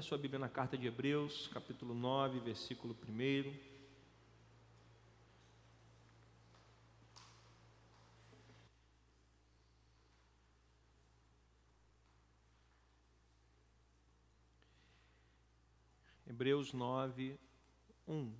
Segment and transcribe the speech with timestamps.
[0.00, 3.54] Abra sua Bíblia na carta de Hebreus, capítulo 9, versículo 1.
[16.26, 17.38] Hebreus 9,
[18.08, 18.34] 1.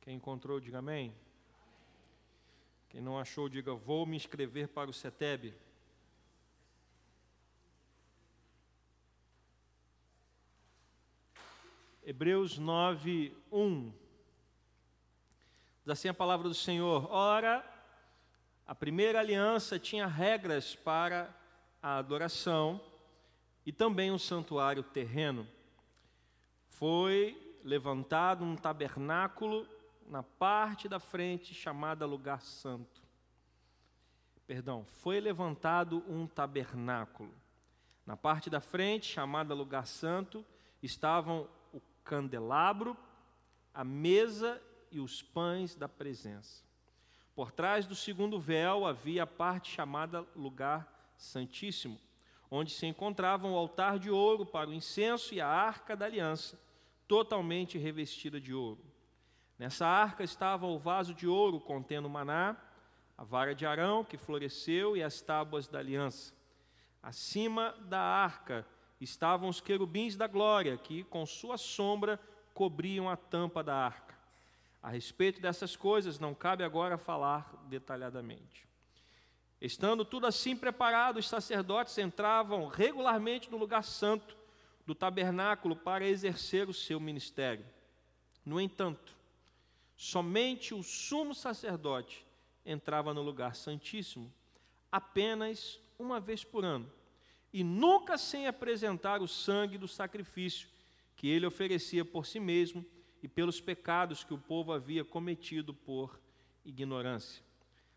[0.00, 1.25] Quem encontrou, diga amém.
[2.88, 5.54] Quem não achou, diga vou me inscrever para o CETEB.
[12.02, 13.92] Hebreus 9, 1.
[15.80, 17.68] Diz assim a palavra do Senhor: Ora,
[18.64, 21.34] a primeira aliança tinha regras para
[21.82, 22.80] a adoração
[23.64, 25.48] e também um santuário terreno.
[26.68, 29.66] Foi levantado um tabernáculo
[30.08, 33.02] na parte da frente chamada lugar santo.
[34.46, 37.34] Perdão, foi levantado um tabernáculo.
[38.06, 40.44] Na parte da frente, chamada lugar santo,
[40.80, 42.96] estavam o candelabro,
[43.74, 44.62] a mesa
[44.92, 46.64] e os pães da presença.
[47.34, 52.00] Por trás do segundo véu havia a parte chamada lugar santíssimo,
[52.48, 56.58] onde se encontravam o altar de ouro para o incenso e a arca da aliança,
[57.08, 58.85] totalmente revestida de ouro.
[59.58, 62.56] Nessa arca estava o vaso de ouro contendo maná,
[63.16, 66.34] a vara de Arão que floresceu e as tábuas da aliança.
[67.02, 68.66] Acima da arca
[69.00, 72.20] estavam os querubins da glória, que com sua sombra
[72.52, 74.14] cobriam a tampa da arca.
[74.82, 78.66] A respeito dessas coisas não cabe agora falar detalhadamente.
[79.60, 84.36] Estando tudo assim preparado, os sacerdotes entravam regularmente no lugar santo
[84.84, 87.64] do tabernáculo para exercer o seu ministério.
[88.44, 89.15] No entanto,
[89.96, 92.24] Somente o sumo sacerdote
[92.64, 94.32] entrava no lugar santíssimo
[94.92, 96.90] apenas uma vez por ano,
[97.52, 100.68] e nunca sem apresentar o sangue do sacrifício
[101.16, 102.84] que ele oferecia por si mesmo
[103.22, 106.20] e pelos pecados que o povo havia cometido por
[106.64, 107.42] ignorância.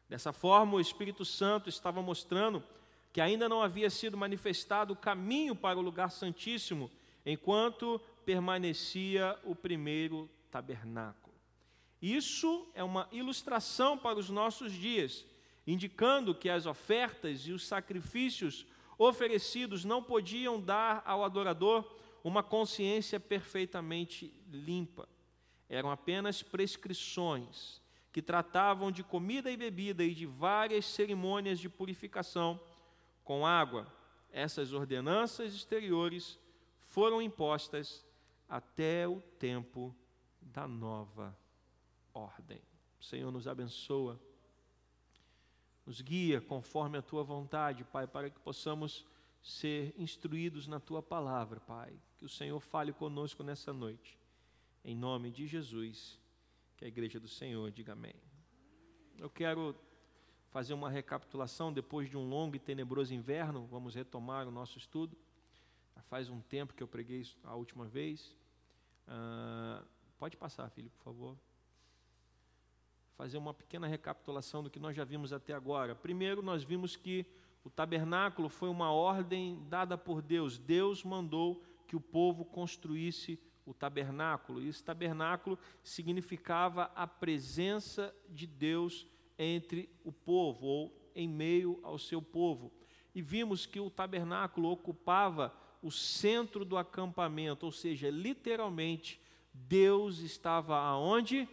[0.08, 2.64] Dessa forma, o Espírito Santo estava mostrando
[3.12, 6.90] que ainda não havia sido manifestado o caminho para o lugar santíssimo,
[7.26, 11.29] enquanto permanecia o primeiro tabernáculo.
[12.02, 15.26] Isso é uma ilustração para os nossos dias,
[15.68, 18.66] indicando que as ofertas e os sacrifícios
[18.98, 21.90] oferecidos não podiam dar ao adorador
[22.24, 25.08] uma consciência perfeitamente limpa.
[25.70, 32.60] Eram apenas prescrições que tratavam de comida e bebida e de várias cerimônias de purificação
[33.24, 33.86] com água.
[34.32, 36.40] Essas ordenanças exteriores
[36.78, 38.06] foram impostas
[38.48, 39.96] até o tempo
[40.42, 41.38] da nova
[42.14, 42.62] ordem.
[43.00, 44.20] O Senhor nos abençoa,
[45.86, 49.06] nos guia conforme a tua vontade, Pai, para que possamos
[49.42, 51.98] ser instruídos na tua palavra, Pai.
[52.18, 54.20] Que o Senhor fale conosco nessa noite.
[54.84, 56.20] Em nome de Jesus,
[56.78, 58.16] que a igreja do Senhor diga amém.
[59.18, 59.76] Eu quero
[60.50, 63.66] fazer uma recapitulação depois de um longo e tenebroso inverno.
[63.68, 65.18] Vamos retomar o nosso estudo.
[65.96, 68.36] Já faz um tempo que eu preguei a última vez.
[69.08, 69.86] Uh,
[70.18, 71.49] pode passar, filho, por favor
[73.20, 75.94] fazer uma pequena recapitulação do que nós já vimos até agora.
[75.94, 77.26] Primeiro, nós vimos que
[77.66, 80.58] o tabernáculo foi uma ordem dada por Deus.
[80.58, 84.62] Deus mandou que o povo construísse o tabernáculo.
[84.62, 89.06] E esse tabernáculo significava a presença de Deus
[89.38, 92.72] entre o povo, ou em meio ao seu povo.
[93.14, 95.54] E vimos que o tabernáculo ocupava
[95.84, 99.20] o centro do acampamento, ou seja, literalmente,
[99.54, 101.50] Deus estava aonde?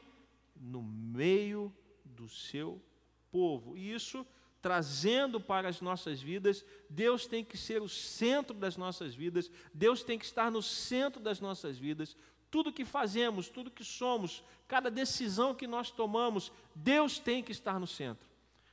[0.60, 1.74] No meio
[2.04, 2.82] do seu
[3.30, 3.76] povo.
[3.76, 4.26] E isso
[4.66, 10.02] trazendo para as nossas vidas, Deus tem que ser o centro das nossas vidas, Deus
[10.02, 12.16] tem que estar no centro das nossas vidas.
[12.50, 17.78] Tudo que fazemos, tudo que somos, cada decisão que nós tomamos, Deus tem que estar
[17.78, 18.28] no centro.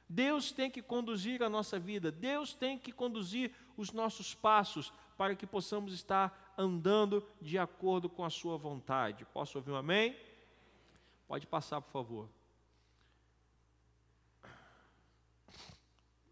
[0.10, 5.36] Deus tem que conduzir a nossa vida, Deus tem que conduzir os nossos passos para
[5.36, 9.26] que possamos estar andando de acordo com a Sua vontade.
[9.26, 10.16] Posso ouvir um amém?
[11.34, 12.30] Pode passar, por favor.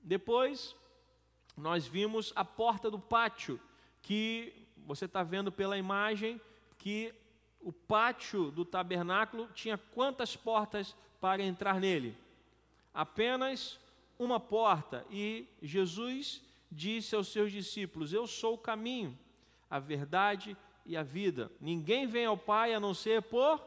[0.04, 0.76] Depois,
[1.58, 3.60] nós vimos a porta do pátio,
[4.04, 4.54] que
[4.86, 6.40] você está vendo pela imagem
[6.78, 7.12] que
[7.62, 12.16] o pátio do tabernáculo tinha quantas portas para entrar nele?
[12.94, 13.80] Apenas
[14.20, 15.04] uma porta.
[15.10, 19.18] E Jesus disse aos seus discípulos: Eu sou o caminho,
[19.68, 20.56] a verdade
[20.86, 21.52] e a vida.
[21.60, 23.66] Ninguém vem ao Pai a não ser por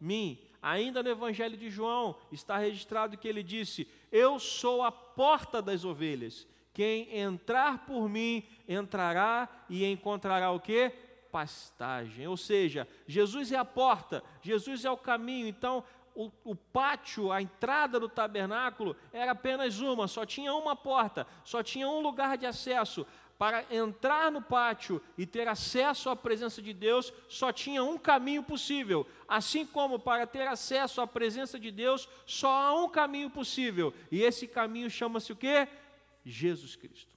[0.00, 0.50] mim.
[0.62, 5.84] Ainda no Evangelho de João está registrado que ele disse: Eu sou a porta das
[5.84, 6.46] ovelhas.
[6.72, 10.90] Quem entrar por mim entrará e encontrará o que?
[11.32, 12.28] Pastagem.
[12.28, 15.48] Ou seja, Jesus é a porta, Jesus é o caminho.
[15.48, 21.26] Então, o, o, pátio, a entrada do tabernáculo era apenas uma, só tinha uma porta,
[21.44, 23.06] só tinha um lugar de acesso.
[23.42, 28.40] Para entrar no pátio e ter acesso à presença de Deus, só tinha um caminho
[28.40, 29.04] possível.
[29.26, 33.92] Assim como para ter acesso à presença de Deus, só há um caminho possível.
[34.12, 35.66] E esse caminho chama-se o quê?
[36.24, 37.10] Jesus Cristo.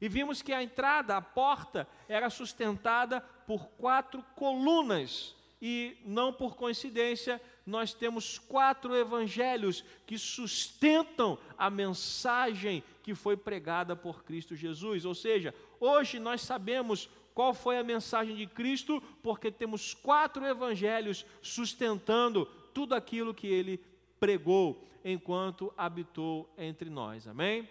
[0.00, 5.36] E vimos que a entrada, a porta, era sustentada por quatro colunas.
[5.62, 13.96] E não por coincidência, nós temos quatro evangelhos que sustentam a mensagem que foi pregada
[13.96, 15.04] por Cristo Jesus.
[15.04, 21.26] Ou seja, hoje nós sabemos qual foi a mensagem de Cristo, porque temos quatro evangelhos
[21.42, 23.84] sustentando tudo aquilo que ele
[24.20, 27.26] pregou enquanto habitou entre nós.
[27.26, 27.68] Amém?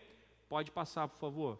[0.50, 1.60] Pode passar, por favor.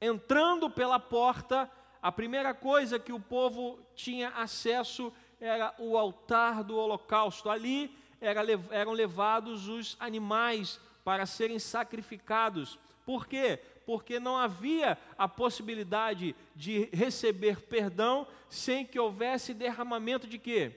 [0.00, 1.70] Entrando pela porta,
[2.02, 7.50] a primeira coisa que o povo tinha acesso era o altar do holocausto.
[7.50, 8.40] Ali era,
[8.72, 12.78] eram levados os animais para serem sacrificados.
[13.06, 13.58] Por quê?
[13.86, 20.70] Porque não havia a possibilidade de receber perdão sem que houvesse derramamento de quê?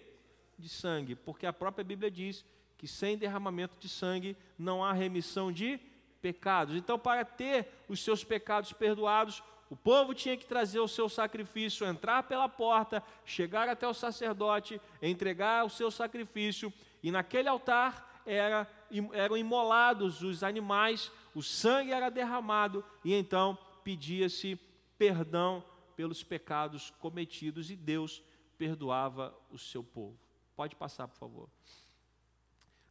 [0.57, 1.15] De sangue.
[1.15, 2.45] Porque a própria Bíblia diz
[2.77, 5.77] que sem derramamento de sangue não há remissão de
[6.21, 6.77] pecados.
[6.77, 11.85] Então, para ter os seus pecados perdoados, o povo tinha que trazer o seu sacrifício,
[11.85, 16.71] entrar pela porta, chegar até o sacerdote, entregar o seu sacrifício,
[17.03, 18.67] e naquele altar era,
[19.13, 24.59] eram imolados os animais, o sangue era derramado, e então pedia-se
[24.97, 25.63] perdão
[25.95, 28.23] pelos pecados cometidos, e Deus
[28.57, 30.17] perdoava o seu povo.
[30.55, 31.49] Pode passar, por favor.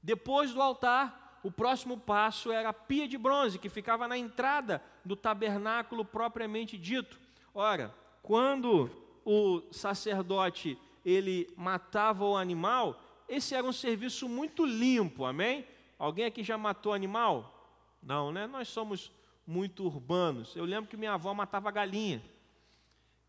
[0.03, 4.83] Depois do altar, o próximo passo era a pia de bronze, que ficava na entrada
[5.05, 7.21] do tabernáculo propriamente dito.
[7.55, 8.91] Ora, quando
[9.25, 13.01] o sacerdote ele matava o animal,
[13.31, 15.65] esse era um serviço muito limpo, amém?
[15.97, 17.79] Alguém aqui já matou animal?
[18.03, 18.49] Não, né?
[18.49, 19.13] Nós somos
[19.47, 20.57] muito urbanos.
[20.57, 22.21] Eu lembro que minha avó matava galinha.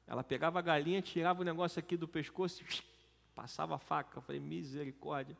[0.07, 2.63] Ela pegava a galinha, tirava o negócio aqui do pescoço
[3.35, 4.17] passava a faca.
[4.17, 5.37] Eu falei, misericórdia.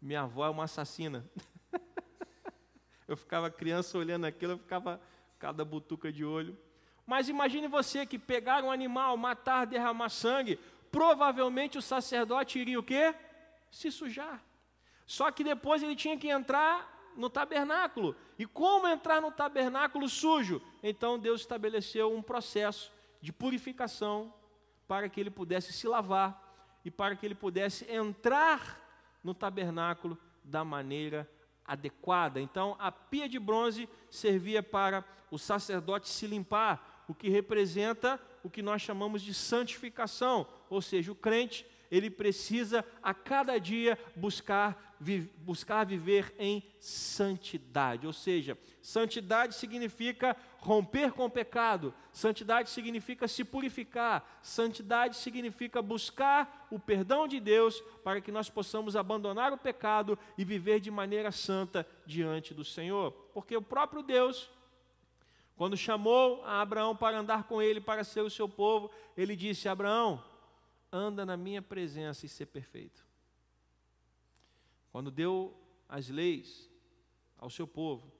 [0.00, 1.28] Minha avó é uma assassina.
[3.06, 5.00] Eu ficava criança olhando aquilo, eu ficava
[5.38, 6.54] cada butuca de olho.
[7.06, 10.60] Mas imagine você que pegar um animal, matar, derramar sangue,
[10.92, 13.14] provavelmente o sacerdote iria o quê?
[13.70, 14.42] Se sujar.
[15.06, 18.14] Só que depois ele tinha que entrar no tabernáculo.
[18.38, 20.62] E como entrar no tabernáculo sujo?
[20.82, 24.32] Então Deus estabeleceu um processo de purificação
[24.86, 28.80] para que ele pudesse se lavar e para que ele pudesse entrar
[29.22, 31.28] no tabernáculo da maneira
[31.64, 32.40] adequada.
[32.40, 38.48] Então, a pia de bronze servia para o sacerdote se limpar, o que representa o
[38.48, 44.96] que nós chamamos de santificação, ou seja, o crente ele precisa a cada dia buscar,
[45.00, 48.06] vi, buscar viver em santidade.
[48.06, 56.66] Ou seja, santidade significa romper com o pecado, santidade significa se purificar, santidade significa buscar
[56.70, 61.30] o perdão de Deus para que nós possamos abandonar o pecado e viver de maneira
[61.30, 63.12] santa diante do Senhor.
[63.32, 64.50] Porque o próprio Deus,
[65.56, 69.68] quando chamou a Abraão para andar com ele, para ser o seu povo, ele disse:
[69.68, 70.22] Abraão,
[70.92, 73.06] anda na minha presença e ser perfeito.
[74.90, 75.56] Quando deu
[75.88, 76.70] as leis
[77.36, 78.12] ao seu povo,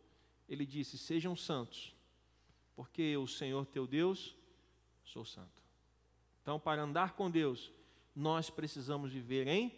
[0.49, 1.95] ele disse: Sejam santos,
[2.77, 4.37] porque eu, Senhor teu Deus,
[5.05, 5.63] sou santo.
[6.43, 7.73] Então, para andar com Deus,
[8.15, 9.73] nós precisamos viver em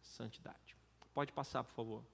[0.00, 0.76] santidade.
[1.14, 2.04] Pode passar, por favor.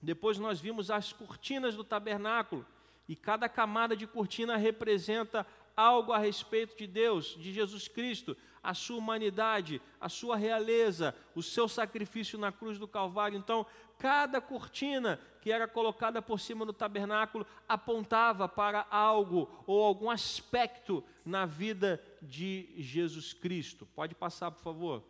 [0.00, 2.66] Depois nós vimos as cortinas do tabernáculo,
[3.08, 5.46] e cada camada de cortina representa
[5.76, 11.42] algo a respeito de Deus, de Jesus Cristo, a sua humanidade, a sua realeza, o
[11.42, 13.36] seu sacrifício na cruz do Calvário.
[13.36, 13.66] Então,
[13.98, 21.02] cada cortina que era colocada por cima do tabernáculo apontava para algo ou algum aspecto
[21.24, 23.86] na vida de Jesus Cristo.
[23.94, 25.02] Pode passar, por favor.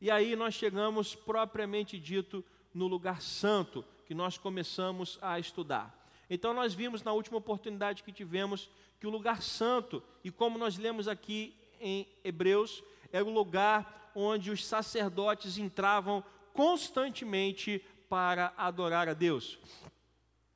[0.00, 5.94] E aí nós chegamos propriamente dito no lugar santo que nós começamos a estudar.
[6.30, 8.70] Então nós vimos na última oportunidade que tivemos
[9.00, 12.82] que o lugar santo, e como nós lemos aqui em Hebreus,
[13.12, 19.58] era o lugar onde os sacerdotes entravam constantemente para adorar a Deus.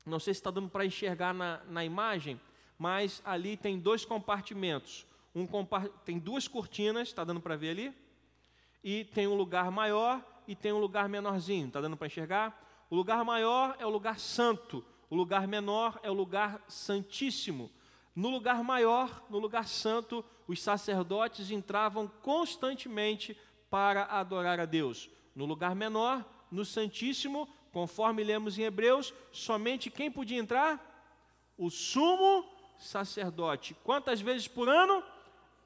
[0.05, 2.39] Não sei se está dando para enxergar na, na imagem,
[2.77, 5.05] mas ali tem dois compartimentos.
[5.33, 5.89] Um compart...
[6.03, 7.93] Tem duas cortinas, está dando para ver ali?
[8.83, 11.67] E tem um lugar maior e tem um lugar menorzinho.
[11.67, 12.85] Está dando para enxergar?
[12.89, 17.71] O lugar maior é o lugar santo, o lugar menor é o lugar santíssimo.
[18.15, 23.37] No lugar maior, no lugar santo, os sacerdotes entravam constantemente
[23.69, 25.09] para adorar a Deus.
[25.35, 30.79] No lugar menor, no Santíssimo, conforme lemos em Hebreus, somente quem podia entrar?
[31.57, 32.45] O sumo
[32.77, 33.75] sacerdote.
[33.83, 35.03] Quantas vezes por ano?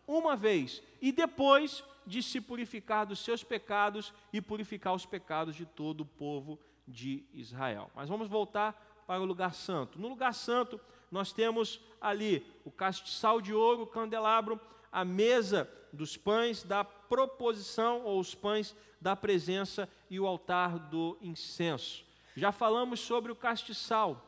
[0.08, 0.82] Uma vez.
[1.01, 6.06] E depois de se purificar dos seus pecados e purificar os pecados de todo o
[6.06, 7.92] povo de Israel.
[7.94, 10.00] Mas vamos voltar para o lugar santo.
[10.00, 10.80] No lugar santo,
[11.12, 14.60] nós temos ali o castiçal de ouro, o candelabro,
[14.92, 21.18] a mesa dos pães da proposição, ou os pães da presença, e o altar do
[21.22, 22.06] incenso.
[22.36, 24.24] Já falamos sobre o castiçal,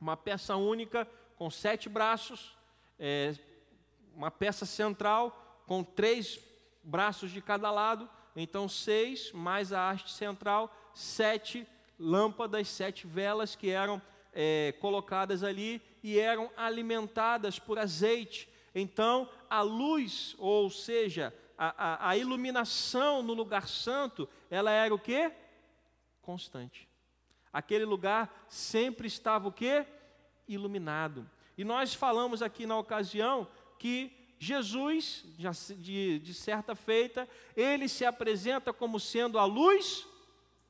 [0.00, 2.56] uma peça única com sete braços,
[2.98, 3.34] é,
[4.14, 6.40] uma peça central com três
[6.82, 11.66] braços de cada lado, então seis, mais a haste central, sete
[11.98, 14.00] lâmpadas, sete velas que eram
[14.40, 18.48] é, colocadas ali e eram alimentadas por azeite.
[18.72, 24.98] Então, a luz, ou seja, a, a, a iluminação no lugar santo, ela era o
[24.98, 25.32] que?
[26.22, 26.88] Constante.
[27.52, 29.84] Aquele lugar sempre estava o que?
[30.46, 31.28] Iluminado.
[31.56, 35.24] E nós falamos aqui na ocasião que Jesus,
[35.78, 40.06] de, de certa feita, ele se apresenta como sendo a luz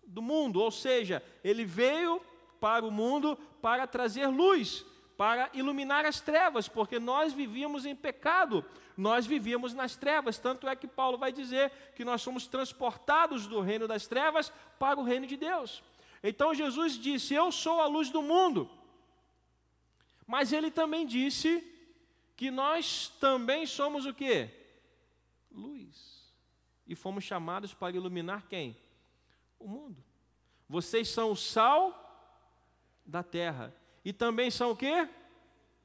[0.07, 2.19] do mundo, ou seja, ele veio
[2.61, 4.85] para o mundo para trazer luz,
[5.17, 8.65] para iluminar as trevas, porque nós vivíamos em pecado,
[8.97, 10.39] nós vivíamos nas trevas.
[10.39, 14.99] Tanto é que Paulo vai dizer que nós somos transportados do reino das trevas para
[14.99, 15.83] o reino de Deus.
[16.23, 18.71] Então Jesus disse: Eu sou a luz do mundo.
[20.27, 21.65] Mas ele também disse
[22.37, 24.49] que nós também somos o que?
[25.51, 26.33] Luz.
[26.87, 28.77] E fomos chamados para iluminar quem?
[29.59, 30.05] O mundo.
[30.69, 32.08] Vocês são o sal
[33.09, 33.75] da terra.
[34.05, 35.09] E também são o quê?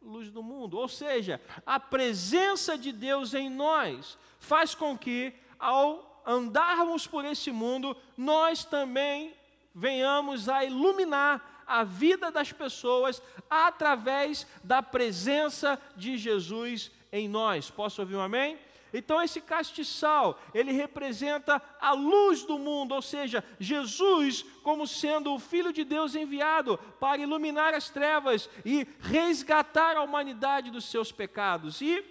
[0.02, 0.78] Luz do mundo.
[0.78, 7.52] Ou seja, a presença de Deus em nós faz com que, ao andarmos por esse
[7.52, 9.34] mundo, nós também
[9.74, 17.72] venhamos a iluminar a vida das pessoas através da presença de Jesus em nós.
[17.72, 18.60] Posso ouvir um amém?
[18.94, 25.40] Então esse castiçal, ele representa a luz do mundo, ou seja, Jesus como sendo o
[25.40, 31.82] filho de Deus enviado para iluminar as trevas e resgatar a humanidade dos seus pecados.
[31.82, 32.06] E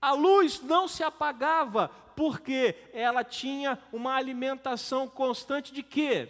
[0.00, 6.28] a luz não se apagava porque ela tinha uma alimentação constante de quê?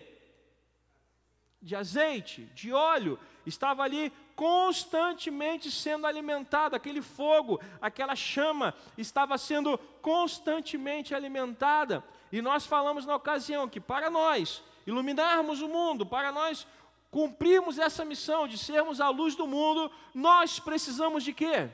[1.63, 9.79] De azeite, de óleo, estava ali constantemente sendo alimentado, aquele fogo, aquela chama estava sendo
[10.03, 12.05] constantemente alimentada.
[12.33, 16.67] E nós falamos na ocasião que para nós iluminarmos o mundo, para nós
[17.11, 21.71] cumprirmos essa missão de sermos a luz do mundo, nós precisamos de quê?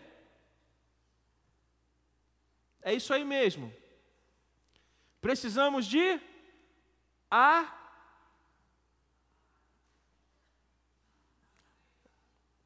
[2.82, 3.72] É isso aí mesmo.
[5.20, 6.20] Precisamos de
[7.30, 7.79] a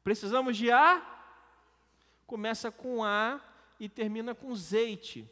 [0.05, 1.01] Precisamos de A,
[2.27, 3.41] começa com A
[3.79, 5.27] e termina com zeite.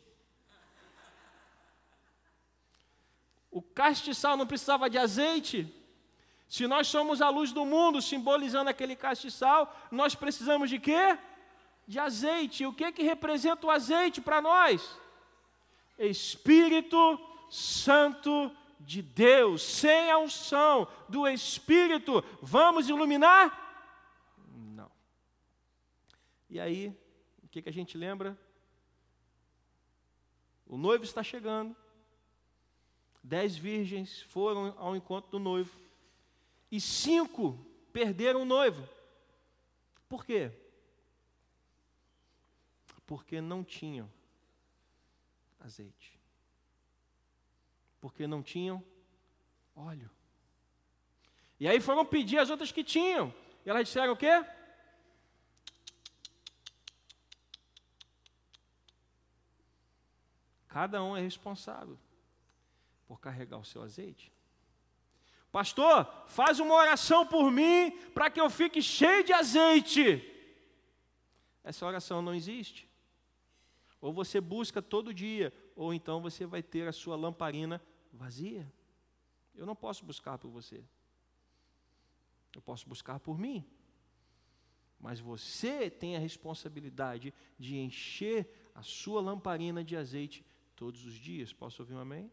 [3.51, 5.71] O castiçal não precisava de azeite?
[6.49, 11.19] Se nós somos a luz do mundo, simbolizando aquele castiçal, nós precisamos de quê?
[11.87, 12.65] De azeite.
[12.65, 14.99] O que que representa o azeite para nós?
[15.99, 19.61] Espírito Santo de Deus.
[19.61, 23.62] Sem a unção do Espírito, vamos iluminar
[26.53, 26.95] e aí,
[27.41, 28.37] o que, que a gente lembra?
[30.67, 31.75] O noivo está chegando.
[33.23, 35.75] Dez virgens foram ao encontro do noivo.
[36.71, 37.57] E cinco
[37.91, 38.87] perderam o noivo.
[40.07, 40.51] Por quê?
[43.07, 44.07] Porque não tinham
[45.59, 46.19] azeite.
[47.99, 48.83] Porque não tinham
[49.75, 50.11] óleo.
[51.59, 53.33] E aí foram pedir as outras que tinham.
[53.65, 54.45] E elas disseram o quê?
[60.73, 61.99] Cada um é responsável
[63.05, 64.33] por carregar o seu azeite.
[65.51, 70.27] Pastor, faz uma oração por mim para que eu fique cheio de azeite.
[71.63, 72.89] Essa oração não existe.
[74.01, 77.79] Ou você busca todo dia, ou então você vai ter a sua lamparina
[78.11, 78.67] vazia.
[79.53, 80.83] Eu não posso buscar por você.
[82.55, 83.63] Eu posso buscar por mim.
[84.99, 90.43] Mas você tem a responsabilidade de encher a sua lamparina de azeite
[90.75, 91.53] todos os dias.
[91.53, 92.31] Posso ouvir um amém?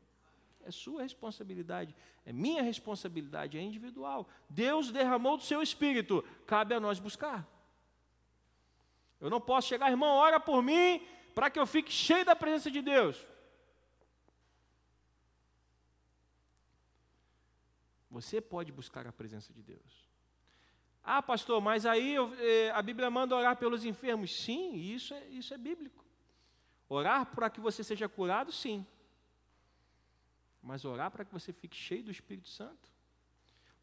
[0.62, 1.94] É sua responsabilidade,
[2.24, 4.28] é minha responsabilidade, é individual.
[4.48, 7.48] Deus derramou do seu espírito, cabe a nós buscar.
[9.20, 12.70] Eu não posso chegar, irmão, ora por mim, para que eu fique cheio da presença
[12.70, 13.24] de Deus.
[18.10, 20.10] Você pode buscar a presença de Deus.
[21.02, 24.44] Ah, pastor, mas aí eu, eh, a Bíblia manda orar pelos enfermos.
[24.44, 25.99] Sim, isso é, isso é bíblico.
[26.90, 28.84] Orar para que você seja curado, sim.
[30.60, 32.90] Mas orar para que você fique cheio do Espírito Santo.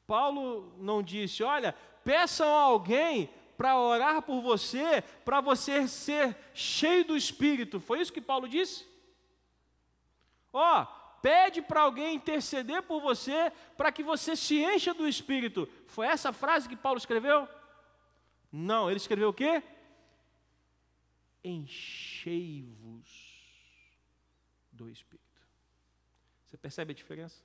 [0.05, 1.73] Paulo não disse, olha,
[2.03, 7.79] peçam a alguém para orar por você, para você ser cheio do Espírito.
[7.79, 8.85] Foi isso que Paulo disse?
[10.51, 10.85] Ó, oh,
[11.21, 15.67] pede para alguém interceder por você para que você se encha do Espírito.
[15.87, 17.47] Foi essa frase que Paulo escreveu?
[18.51, 19.63] Não, ele escreveu o quê?
[21.47, 23.07] Enchei-vos
[24.69, 25.41] do Espírito.
[26.45, 27.41] Você percebe a diferença?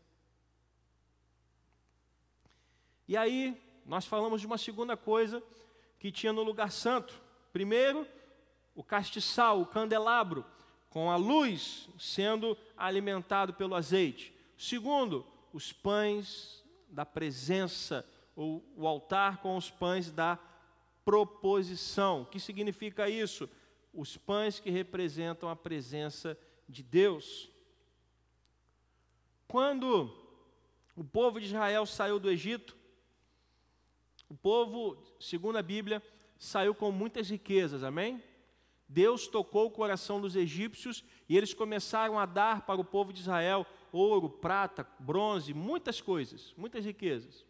[3.06, 5.42] E aí, nós falamos de uma segunda coisa
[6.00, 7.21] que tinha no lugar santo.
[7.52, 8.06] Primeiro,
[8.75, 10.44] o castiçal, o candelabro
[10.90, 14.35] com a luz sendo alimentado pelo azeite.
[14.59, 18.04] Segundo, os pães da presença,
[18.35, 20.38] ou o altar com os pães da
[21.04, 22.23] proposição.
[22.23, 23.49] O que significa isso?
[23.93, 27.51] Os pães que representam a presença de Deus.
[29.47, 30.11] Quando
[30.97, 32.77] o povo de Israel saiu do Egito,
[34.29, 36.03] o povo, segundo a Bíblia,
[36.39, 38.23] saiu com muitas riquezas, amém?
[38.89, 43.21] Deus tocou o coração dos egípcios e eles começaram a dar para o povo de
[43.21, 47.45] Israel ouro, prata, bronze, muitas coisas, muitas riquezas.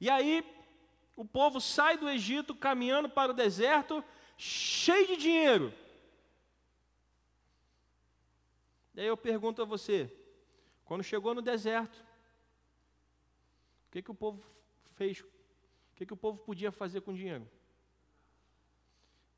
[0.00, 0.44] E aí
[1.14, 4.04] o povo sai do Egito caminhando para o deserto,
[4.36, 5.72] cheio de dinheiro.
[8.94, 10.10] E aí eu pergunto a você,
[10.84, 11.96] quando chegou no deserto,
[13.88, 14.42] o que, que o povo
[14.94, 15.20] fez?
[15.20, 15.26] O
[15.96, 17.48] que, que o povo podia fazer com dinheiro?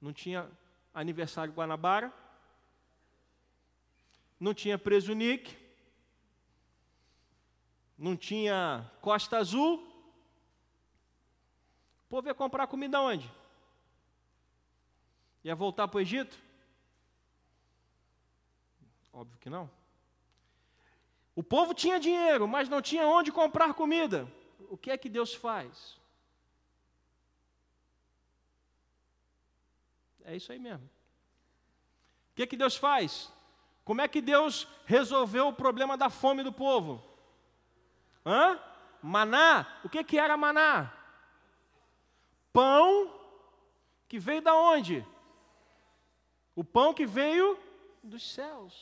[0.01, 0.51] Não tinha
[0.95, 2.13] aniversário Guanabara,
[4.39, 5.57] não tinha preso Nick,
[7.97, 9.85] não tinha Costa Azul.
[12.05, 13.29] O povo ia comprar comida onde?
[15.45, 16.39] Ia voltar para o Egito?
[19.13, 19.71] Óbvio que não.
[21.35, 24.31] O povo tinha dinheiro, mas não tinha onde comprar comida.
[24.69, 25.99] O que é que Deus faz?
[30.25, 30.85] É isso aí mesmo.
[32.33, 33.33] O que, é que Deus faz?
[33.85, 37.03] Como é que Deus resolveu o problema da fome do povo?
[38.27, 38.61] Hã?
[39.01, 39.81] Maná?
[39.83, 40.93] O que, que era maná?
[42.53, 43.15] Pão
[44.07, 45.07] que veio da onde?
[46.59, 47.57] O pão que veio
[48.03, 48.75] dos céus.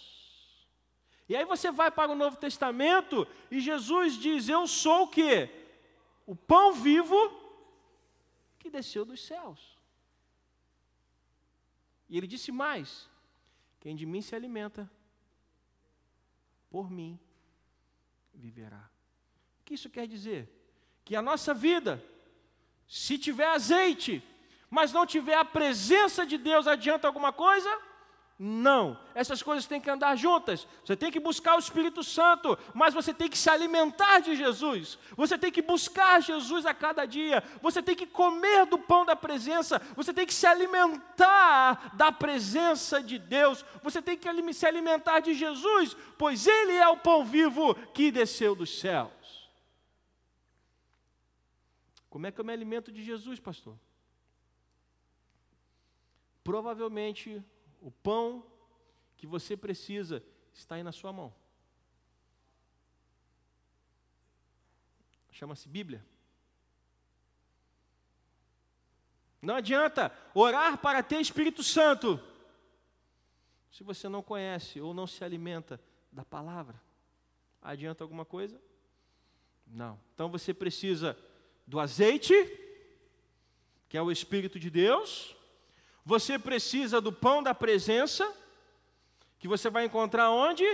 [1.28, 5.50] E aí você vai para o Novo Testamento e Jesus diz: Eu sou o que?
[6.24, 7.14] O pão vivo
[8.58, 9.76] que desceu dos céus.
[12.08, 13.10] E ele disse mais:
[13.78, 14.90] quem de mim se alimenta,
[16.70, 17.20] por mim
[18.32, 18.88] viverá.
[19.60, 20.48] O que isso quer dizer?
[21.04, 22.02] Que a nossa vida,
[22.88, 24.24] se tiver azeite,
[24.76, 27.70] mas não tiver a presença de Deus, adianta alguma coisa?
[28.38, 30.68] Não, essas coisas têm que andar juntas.
[30.84, 34.98] Você tem que buscar o Espírito Santo, mas você tem que se alimentar de Jesus.
[35.16, 37.42] Você tem que buscar Jesus a cada dia.
[37.62, 39.80] Você tem que comer do pão da presença.
[39.96, 43.64] Você tem que se alimentar da presença de Deus.
[43.82, 48.54] Você tem que se alimentar de Jesus, pois Ele é o pão vivo que desceu
[48.54, 49.50] dos céus.
[52.10, 53.74] Como é que eu me alimento de Jesus, pastor?
[56.46, 57.42] Provavelmente
[57.80, 58.46] o pão
[59.16, 60.22] que você precisa
[60.54, 61.34] está aí na sua mão.
[65.32, 66.06] Chama-se Bíblia.
[69.42, 72.22] Não adianta orar para ter Espírito Santo
[73.72, 75.80] se você não conhece ou não se alimenta
[76.12, 76.80] da palavra.
[77.60, 78.62] Adianta alguma coisa?
[79.66, 80.00] Não.
[80.14, 81.18] Então você precisa
[81.66, 82.32] do azeite,
[83.88, 85.35] que é o Espírito de Deus,
[86.06, 88.32] você precisa do pão da presença,
[89.40, 90.64] que você vai encontrar onde?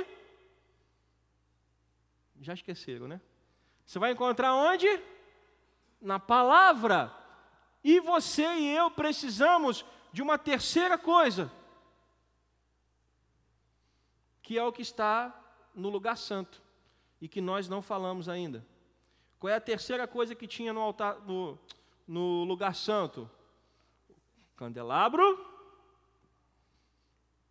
[2.39, 3.19] Já esqueceram, né?
[3.87, 4.87] Você vai encontrar onde?
[6.03, 7.11] Na palavra.
[7.83, 11.51] E você e eu precisamos de uma terceira coisa,
[14.43, 15.35] que é o que está
[15.75, 16.61] no lugar santo
[17.23, 18.63] e que nós não falamos ainda.
[19.39, 21.59] Qual é a terceira coisa que tinha no altar, no,
[22.07, 23.31] no lugar santo?
[24.57, 25.47] Candelabro,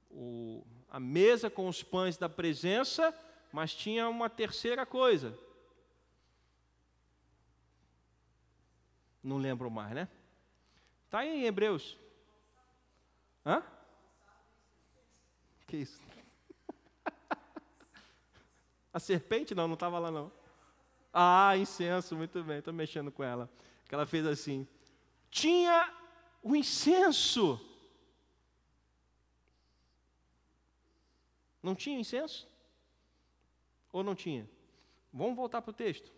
[0.10, 3.14] o, a mesa com os pães da presença
[3.52, 5.38] mas tinha uma terceira coisa.
[9.22, 10.08] Não lembro mais, né?
[11.06, 11.98] Está aí em Hebreus.
[13.46, 13.62] Hã?
[15.68, 16.02] Que isso?
[18.94, 20.32] A serpente não, não estava lá não.
[21.14, 23.50] Ah, incenso, muito bem, estou mexendo com ela.
[23.88, 24.66] Que ela fez assim.
[25.30, 25.94] Tinha
[26.42, 27.60] o incenso.
[31.62, 32.48] Não tinha incenso?
[33.92, 34.50] Ou não tinha?
[35.14, 36.12] Vamos voltar para o texto.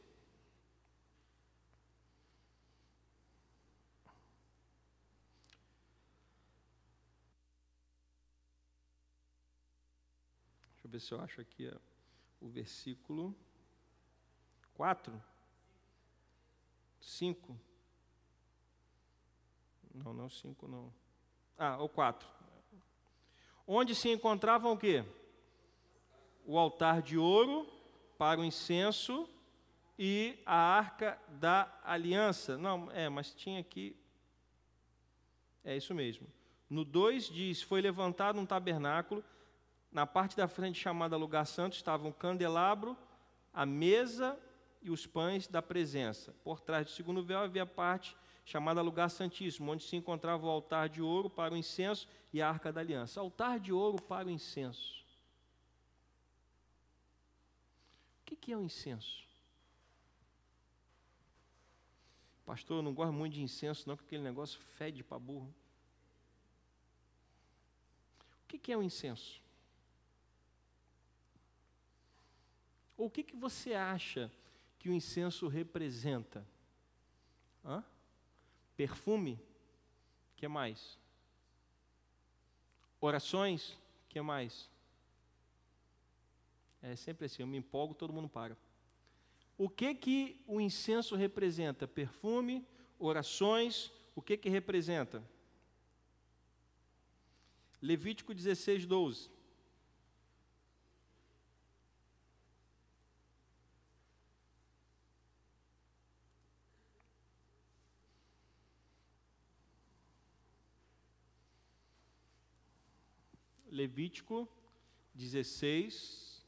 [10.74, 11.72] Deixa eu ver se eu acho aqui
[12.40, 13.36] o versículo
[14.76, 15.22] 4,
[17.02, 17.73] 5.
[19.94, 20.92] Não, não 5 não.
[21.58, 22.28] Ah, o 4.
[23.68, 25.06] Onde se encontravam o quê?
[26.46, 27.68] o altar de ouro
[28.18, 29.28] para o incenso
[29.98, 32.58] e a arca da aliança.
[32.58, 33.96] Não, é, mas tinha aqui.
[35.64, 36.28] É isso mesmo.
[36.70, 39.24] No 2 diz: Foi levantado um tabernáculo.
[39.92, 42.98] Na parte da frente, chamada Lugar Santo, estavam um candelabro,
[43.54, 44.38] a mesa
[44.82, 46.34] e os pães da presença.
[46.44, 50.50] Por trás do segundo véu havia a parte chamada Lugar Santíssimo, onde se encontrava o
[50.50, 53.20] altar de ouro para o incenso e a arca da aliança.
[53.20, 55.04] Altar de ouro para o incenso.
[58.22, 59.24] O que é o um incenso?
[62.46, 65.54] Pastor, eu não gosto muito de incenso, não, porque aquele negócio fede para burro.
[68.44, 69.42] O que é o um incenso?
[72.98, 74.32] Ou o que, que você acha
[74.78, 76.46] que o incenso representa?
[77.64, 77.84] Hã?
[78.76, 79.40] Perfume?
[80.36, 81.00] que mais?
[83.00, 83.78] Orações?
[84.10, 84.70] que mais?
[86.82, 88.58] É sempre assim, eu me empolgo, todo mundo para.
[89.58, 91.88] O que que o incenso representa?
[91.88, 92.68] Perfume,
[93.00, 95.24] orações, o que que representa?
[97.82, 99.30] Levítico 16, 12.
[113.84, 114.48] Levítico
[115.14, 116.42] 16,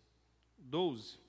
[0.58, 1.20] 12.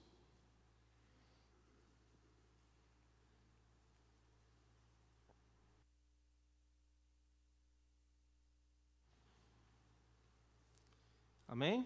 [11.48, 11.84] Amém?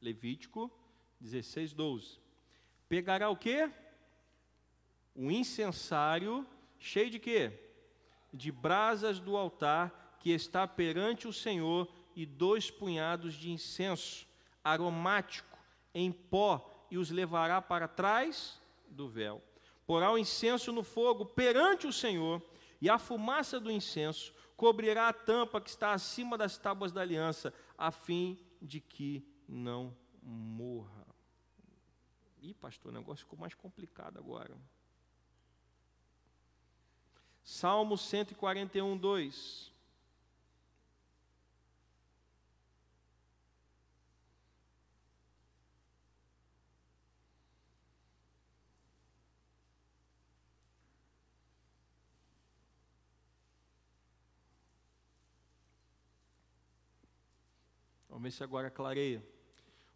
[0.00, 0.68] Levítico
[1.20, 2.18] 16, 12.
[2.88, 3.70] Pegará o quê?
[5.14, 6.44] O incensário
[6.76, 7.52] cheio de quê?
[8.32, 14.26] De brasas do altar que está perante o Senhor e dois punhados de incenso
[14.62, 15.58] aromático
[15.94, 19.42] em pó e os levará para trás do véu.
[19.86, 22.42] Porá o incenso no fogo perante o Senhor,
[22.80, 27.52] e a fumaça do incenso cobrirá a tampa que está acima das tábuas da aliança,
[27.76, 31.06] a fim de que não morra.
[32.40, 34.56] Ih, pastor, o negócio ficou mais complicado agora.
[37.42, 39.73] Salmo 141, 2.
[58.14, 59.20] Vamos ver se agora clareia.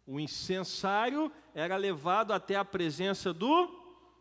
[0.05, 3.73] O incensário era levado até a presença do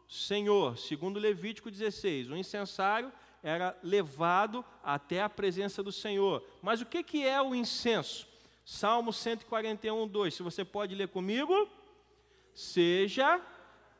[0.09, 2.31] Senhor, segundo Levítico 16.
[2.31, 6.47] O incensário era levado até a presença do Senhor.
[6.63, 8.29] Mas o que, que é o incenso?
[8.65, 10.33] Salmo 141, 2.
[10.33, 11.69] Se você pode ler comigo.
[12.55, 13.45] Seja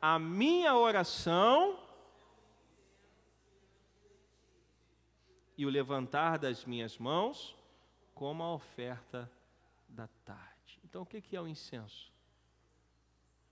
[0.01, 1.77] a minha oração
[5.57, 7.53] e o levantar das minhas mãos
[8.15, 9.29] como a oferta
[9.89, 10.79] da tarde.
[10.83, 12.13] Então, o que é o incenso?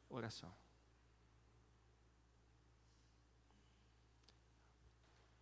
[0.10, 0.54] Oração.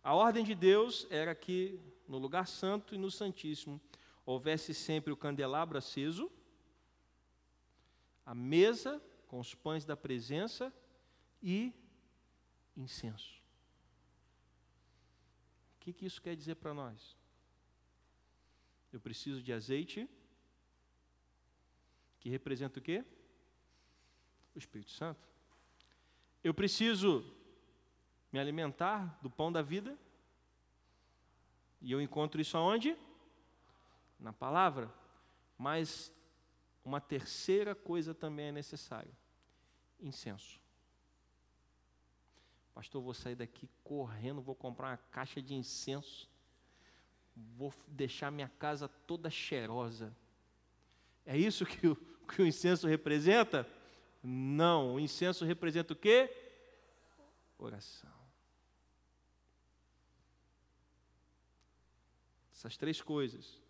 [0.02, 3.80] A ordem de Deus era que no lugar santo e no santíssimo
[4.24, 6.30] houvesse sempre o candelabro aceso,
[8.24, 10.72] a mesa com os pães da presença
[11.42, 11.72] e
[12.76, 13.42] incenso.
[15.76, 17.16] O que, que isso quer dizer para nós?
[18.92, 20.08] Eu preciso de azeite,
[22.26, 23.04] que representa o quê?
[24.52, 25.28] O Espírito Santo.
[26.42, 27.24] Eu preciso
[28.32, 29.96] me alimentar do pão da vida.
[31.80, 32.96] E eu encontro isso aonde?
[34.18, 34.92] Na palavra.
[35.56, 36.12] Mas
[36.84, 39.12] uma terceira coisa também é necessária:
[40.00, 40.60] incenso.
[42.74, 46.28] Pastor, vou sair daqui correndo, vou comprar uma caixa de incenso,
[47.36, 50.12] vou deixar minha casa toda cheirosa.
[51.24, 51.86] É isso que
[52.26, 53.66] o, que o incenso representa?
[54.22, 56.34] Não, o incenso representa o quê?
[57.56, 58.12] Oração.
[62.52, 63.62] Essas três coisas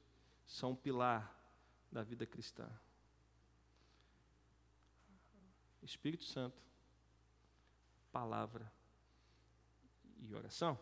[0.46, 1.34] são um pilar
[1.92, 2.68] da vida cristã.
[5.82, 6.60] Espírito Santo,
[8.10, 8.72] palavra
[10.20, 10.78] e oração.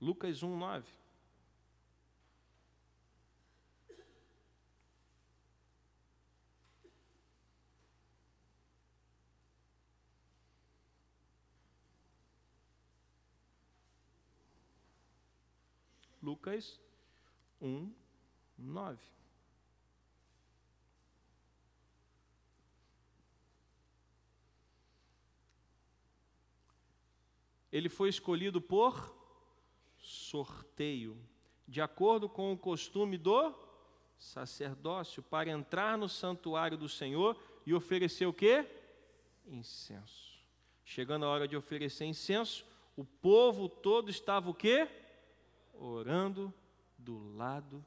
[0.00, 1.01] Lucas 1, 9.
[16.22, 16.80] Lucas
[17.60, 17.92] 1,
[18.56, 18.98] 9.
[27.72, 29.16] Ele foi escolhido por
[29.98, 31.18] sorteio,
[31.66, 33.54] de acordo com o costume do
[34.18, 38.64] sacerdócio, para entrar no santuário do Senhor e oferecer o quê?
[39.46, 40.38] Incenso.
[40.84, 44.86] Chegando a hora de oferecer incenso, o povo todo estava o quê?
[45.72, 46.52] Orando
[46.98, 47.84] do lado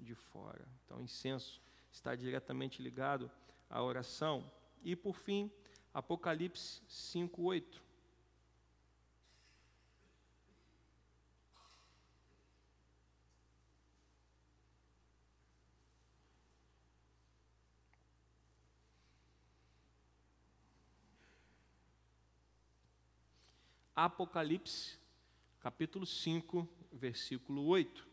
[0.00, 0.66] de fora.
[0.84, 3.30] Então, incenso está diretamente ligado
[3.68, 4.50] à oração.
[4.82, 5.50] E por fim,
[5.92, 7.82] Apocalipse 5:8.
[23.94, 24.98] Apocalipse,
[25.62, 28.04] capítulo 5, versículo 8.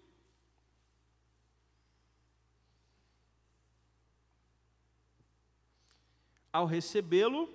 [6.54, 7.52] Ao recebê-lo,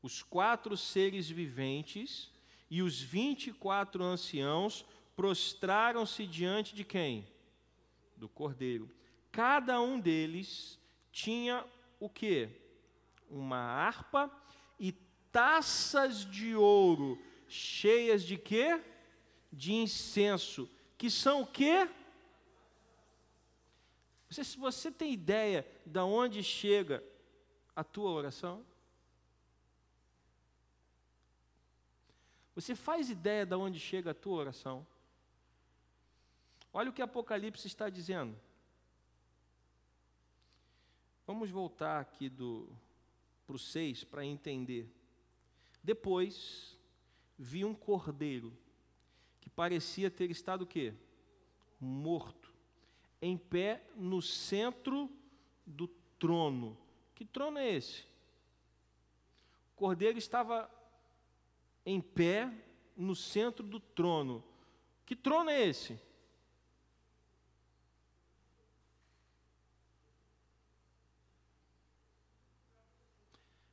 [0.00, 2.32] os quatro seres viventes
[2.70, 7.28] e os vinte e quatro anciãos prostraram-se diante de quem?
[8.16, 8.90] Do cordeiro.
[9.30, 10.78] Cada um deles
[11.12, 11.62] tinha
[11.98, 12.48] o que?
[13.28, 14.30] Uma harpa
[14.78, 14.92] e
[15.30, 18.80] taças de ouro cheias de quê?
[19.52, 21.88] De incenso, que são o quê?
[24.28, 27.02] Você, se você tem ideia de onde chega
[27.74, 28.64] a tua oração?
[32.54, 34.86] Você faz ideia de onde chega a tua oração?
[36.72, 38.38] Olha o que Apocalipse está dizendo.
[41.26, 44.88] Vamos voltar aqui para o 6 para entender.
[45.82, 46.78] Depois,
[47.38, 48.56] vi um cordeiro
[49.50, 50.94] que parecia ter estado o quê?
[51.80, 52.52] Morto,
[53.20, 55.10] em pé no centro
[55.66, 56.78] do trono.
[57.16, 58.04] Que trono é esse?
[59.72, 60.70] O cordeiro estava
[61.84, 62.52] em pé
[62.96, 64.44] no centro do trono.
[65.04, 66.00] Que trono é esse?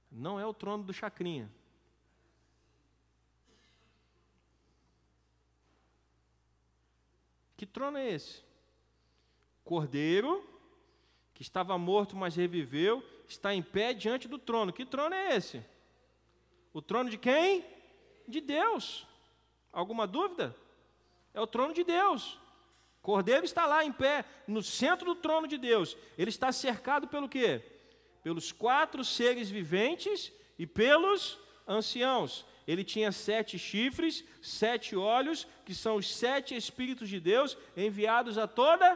[0.10, 1.52] Não é o trono do Chacrinha.
[7.58, 8.42] Que trono é esse?
[9.64, 10.44] Cordeiro,
[11.32, 14.74] que estava morto, mas reviveu, está em pé diante do trono.
[14.74, 15.64] Que trono é esse?
[16.74, 17.64] O trono de quem?
[18.28, 19.06] De Deus.
[19.72, 20.56] Alguma dúvida?
[21.36, 22.40] É o trono de Deus.
[23.00, 25.96] Cordeiro está lá em pé, no centro do trono de Deus.
[26.18, 27.62] Ele está cercado pelo quê?
[28.24, 31.38] Pelos quatro seres viventes e pelos
[31.68, 32.44] anciãos.
[32.68, 38.46] Ele tinha sete chifres, sete olhos, que são os sete Espíritos de Deus enviados a
[38.46, 38.96] toda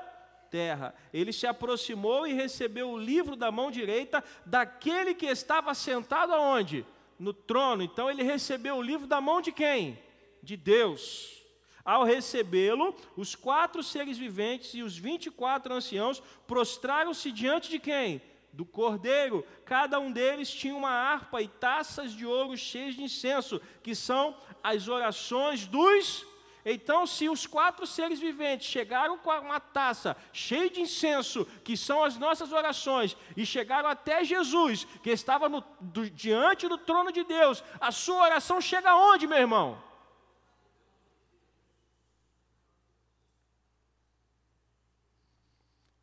[0.52, 0.94] terra.
[1.14, 6.86] Ele se aproximou e recebeu o livro da mão direita daquele que estava sentado aonde?
[7.18, 7.82] No trono.
[7.82, 9.98] Então ele recebeu o livro da mão de quem?
[10.44, 11.42] De Deus.
[11.84, 17.80] Ao recebê-lo, os quatro seres viventes e os vinte e quatro anciãos prostraram-se diante de
[17.80, 18.22] quem?
[18.54, 19.46] Do cordeiro.
[19.66, 24.36] Cada um deles tinha uma harpa e taças de ouro cheias de incenso, que são
[24.64, 26.26] as orações dos.
[26.64, 32.04] Então, se os quatro seres viventes chegaram com uma taça cheia de incenso, que são
[32.04, 37.24] as nossas orações, e chegaram até Jesus, que estava no, do, diante do trono de
[37.24, 39.82] Deus, a sua oração chega aonde, meu irmão?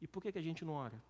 [0.00, 1.00] E por que, que a gente não ora?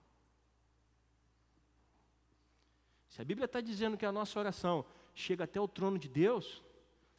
[3.19, 6.63] Se a Bíblia está dizendo que a nossa oração chega até o trono de Deus,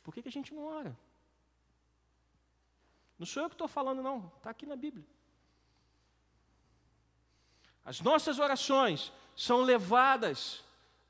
[0.02, 0.98] por que, que a gente não ora?
[3.18, 5.06] Não sou eu que estou falando, não, está aqui na Bíblia.
[7.84, 10.64] As nossas orações são levadas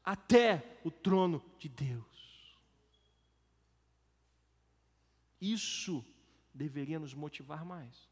[0.03, 2.57] até o trono de Deus.
[5.39, 6.03] Isso
[6.51, 8.09] deveria nos motivar mais.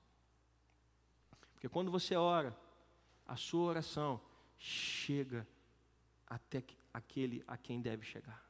[1.54, 2.56] Porque quando você ora,
[3.26, 4.22] a sua oração
[4.60, 5.48] chega
[6.28, 6.64] até
[6.94, 8.46] aquele a quem deve chegar.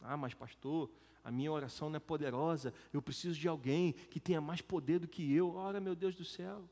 [0.00, 0.90] Ah, mas pastor,
[1.24, 5.08] a minha oração não é poderosa, eu preciso de alguém que tenha mais poder do
[5.08, 5.54] que eu.
[5.54, 6.68] Ora, meu Deus do céu.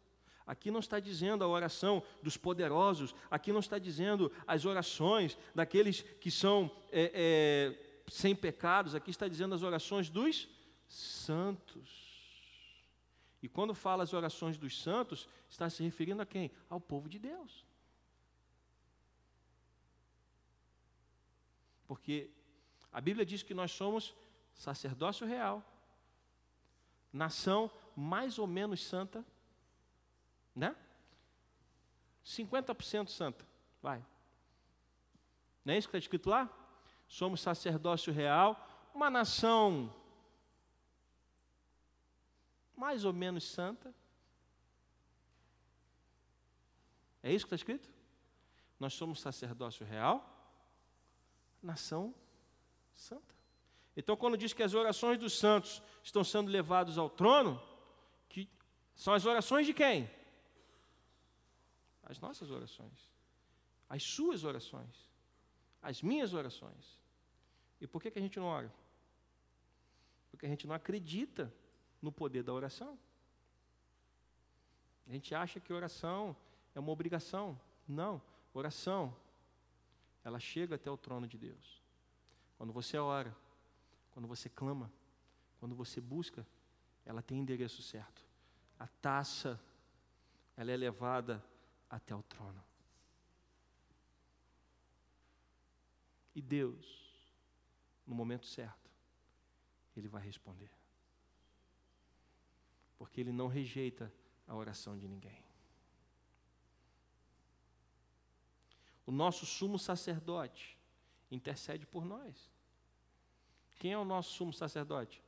[0.46, 6.02] Aqui não está dizendo a oração dos poderosos, aqui não está dizendo as orações daqueles
[6.02, 10.48] que são é, é, sem pecados, aqui está dizendo as orações dos
[10.86, 12.06] santos.
[13.42, 16.52] E quando fala as orações dos santos, está se referindo a quem?
[16.70, 17.65] Ao povo de Deus.
[21.86, 22.30] Porque
[22.92, 24.14] a Bíblia diz que nós somos
[24.54, 25.62] sacerdócio real,
[27.12, 29.24] nação mais ou menos santa,
[30.54, 30.74] né?
[32.24, 33.46] 50% santa,
[33.80, 34.04] vai.
[35.64, 36.50] Não é isso que está escrito lá?
[37.08, 39.94] Somos sacerdócio real, uma nação
[42.76, 43.94] mais ou menos santa.
[47.22, 47.90] É isso que está escrito?
[48.78, 50.35] Nós somos sacerdócio real,
[51.66, 52.14] nação
[52.94, 53.34] santa.
[53.96, 57.60] Então, quando diz que as orações dos santos estão sendo levados ao trono,
[58.28, 58.48] que
[58.94, 60.10] são as orações de quem?
[62.02, 63.10] As nossas orações,
[63.88, 65.10] as suas orações,
[65.82, 66.98] as minhas orações.
[67.80, 68.72] E por que, que a gente não ora?
[70.30, 71.52] Porque a gente não acredita
[72.00, 72.98] no poder da oração.
[75.06, 76.36] A gente acha que oração
[76.74, 77.58] é uma obrigação.
[77.88, 78.20] Não,
[78.52, 79.16] oração,
[80.26, 81.80] ela chega até o trono de Deus.
[82.58, 83.32] Quando você ora,
[84.10, 84.90] quando você clama,
[85.60, 86.44] quando você busca,
[87.04, 88.26] ela tem endereço certo.
[88.76, 89.60] A taça,
[90.56, 91.44] ela é levada
[91.88, 92.60] até o trono.
[96.34, 97.24] E Deus,
[98.04, 98.90] no momento certo,
[99.96, 100.72] Ele vai responder.
[102.98, 104.12] Porque Ele não rejeita
[104.44, 105.45] a oração de ninguém.
[109.06, 110.76] O nosso sumo sacerdote
[111.30, 112.50] intercede por nós.
[113.78, 115.22] Quem é o nosso sumo sacerdote?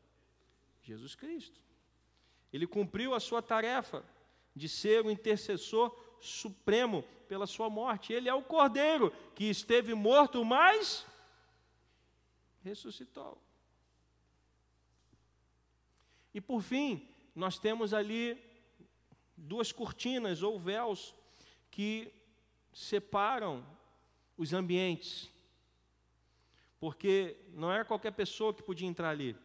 [0.83, 1.61] Jesus Cristo.
[2.53, 4.05] Ele cumpriu a sua tarefa
[4.55, 8.13] de ser o intercessor supremo pela sua morte.
[8.13, 11.07] Ele é o cordeiro que esteve morto, mas
[12.63, 13.41] ressuscitou.
[16.35, 18.43] E por fim, nós temos ali
[19.37, 21.15] duas cortinas ou véus
[21.71, 22.13] que
[22.79, 23.67] separam
[24.37, 25.29] os ambientes
[26.79, 29.37] porque não era qualquer pessoa que podia entrar ali.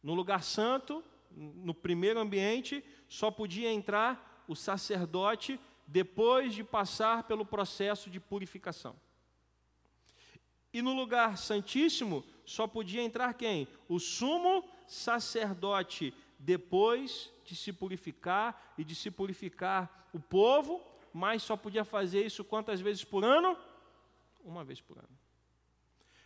[0.00, 7.44] No lugar santo, no primeiro ambiente, só podia entrar o sacerdote depois de passar pelo
[7.44, 8.94] processo de purificação.
[10.72, 13.66] E no lugar santíssimo, só podia entrar quem?
[13.88, 21.56] O sumo sacerdote, depois de se purificar e de se purificar o povo, mas só
[21.56, 23.56] podia fazer isso quantas vezes por ano?
[24.44, 25.16] Uma vez por ano.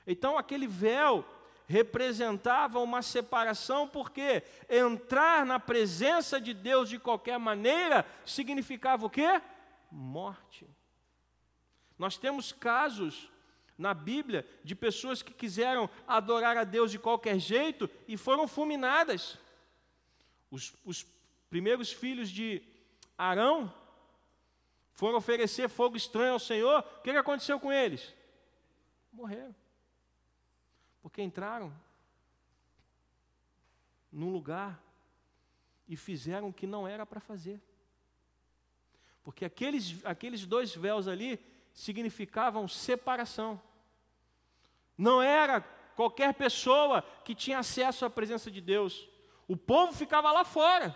[0.07, 1.23] Então aquele véu
[1.67, 9.43] representava uma separação, porque entrar na presença de Deus de qualquer maneira significava o quê?
[9.93, 10.67] Morte.
[11.99, 13.31] Nós temos casos
[13.77, 19.37] na Bíblia de pessoas que quiseram adorar a Deus de qualquer jeito e foram fulminadas.
[20.51, 21.05] Os, os
[21.51, 22.63] primeiros filhos de
[23.19, 23.71] Arão
[24.99, 28.13] foram oferecer fogo estranho ao Senhor, o que, que aconteceu com eles?
[29.13, 29.55] Morreram.
[31.01, 31.73] Porque entraram
[34.11, 34.83] num lugar
[35.87, 37.63] e fizeram o que não era para fazer.
[39.23, 41.39] Porque aqueles, aqueles dois véus ali
[41.73, 43.63] significavam separação.
[44.97, 45.61] Não era
[45.95, 49.09] qualquer pessoa que tinha acesso à presença de Deus.
[49.47, 50.93] O povo ficava lá fora.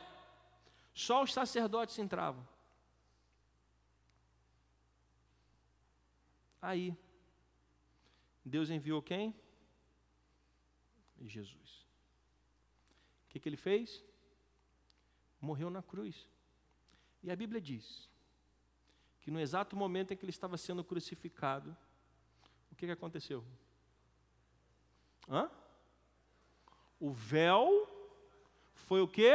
[0.92, 2.51] Só os sacerdotes entravam.
[6.62, 6.96] Aí,
[8.44, 9.34] Deus enviou quem?
[11.20, 11.86] Jesus.
[13.24, 14.04] O que, que ele fez?
[15.40, 16.28] Morreu na cruz.
[17.20, 18.08] E a Bíblia diz
[19.20, 21.76] que no exato momento em que ele estava sendo crucificado,
[22.70, 23.44] o que, que aconteceu?
[25.28, 25.50] Hã?
[27.00, 27.88] O véu
[28.74, 29.34] foi o que?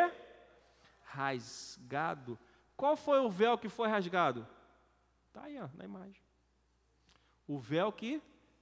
[1.04, 2.40] Rasgado.
[2.76, 4.48] Qual foi o véu que foi rasgado?
[5.28, 6.27] Está aí, ó, na imagem.
[7.48, 8.22] O véu que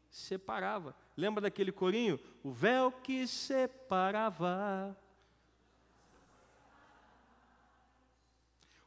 [0.10, 0.96] separava.
[1.18, 2.20] Lembra daquele corinho?
[2.44, 4.96] O véu que separava.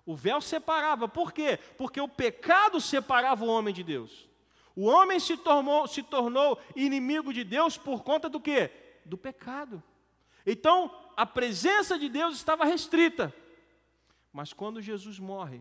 [0.06, 1.08] O véu separava.
[1.08, 1.58] Por quê?
[1.76, 4.28] Porque o pecado separava o homem de Deus.
[4.74, 8.70] O homem se tornou, se tornou inimigo de Deus por conta do quê?
[9.04, 9.82] Do pecado.
[10.46, 13.34] Então, a presença de Deus estava restrita.
[14.32, 15.60] Mas quando Jesus morre,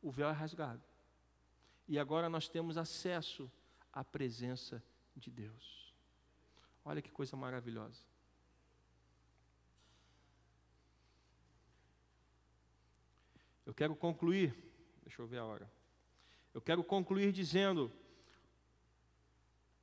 [0.00, 0.80] o véu é rasgado.
[1.88, 3.50] E agora nós temos acesso
[3.94, 4.82] à presença
[5.14, 5.94] de Deus.
[6.84, 8.02] Olha que coisa maravilhosa.
[13.64, 14.54] Eu quero concluir,
[15.02, 15.70] deixa eu ver a hora.
[16.52, 17.90] Eu quero concluir dizendo: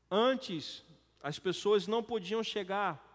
[0.09, 0.86] antes
[1.24, 3.07] as pessoas não podiam chegar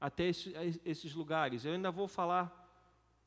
[0.00, 1.64] até esse, esses lugares.
[1.64, 2.56] Eu ainda vou falar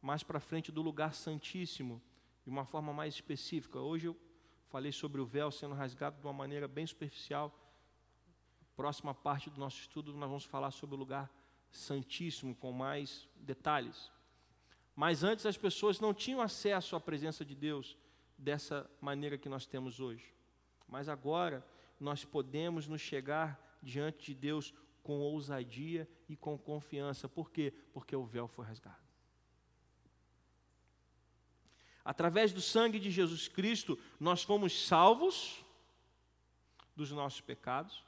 [0.01, 2.01] mais para frente do lugar santíssimo,
[2.43, 3.79] de uma forma mais específica.
[3.79, 4.17] Hoje eu
[4.73, 7.55] falei sobre o véu sendo rasgado de uma maneira bem superficial.
[8.75, 11.31] Próxima parte do nosso estudo, nós vamos falar sobre o lugar
[11.69, 14.11] santíssimo com mais detalhes.
[14.95, 17.95] Mas antes as pessoas não tinham acesso à presença de Deus
[18.35, 20.33] dessa maneira que nós temos hoje.
[20.87, 21.63] Mas agora
[21.99, 27.29] nós podemos nos chegar diante de Deus com ousadia e com confiança.
[27.29, 27.71] Por quê?
[27.93, 29.02] Porque o véu foi rasgado.
[32.05, 35.63] Através do sangue de Jesus Cristo, nós fomos salvos
[36.95, 38.03] dos nossos pecados.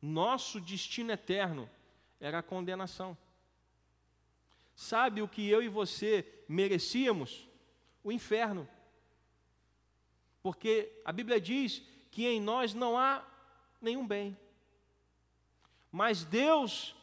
[0.00, 1.70] Nosso destino eterno
[2.20, 3.16] era a condenação.
[4.74, 7.48] Sabe o que eu e você merecíamos?
[8.02, 8.68] O inferno.
[10.42, 13.24] Porque a Bíblia diz que em nós não há
[13.80, 14.36] nenhum bem.
[15.90, 16.96] Mas Deus